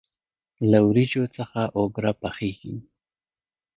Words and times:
له 0.71 0.79
وریجو 0.87 1.23
څخه 1.37 1.61
اوگره 1.77 2.11
پخیږي. 2.21 2.75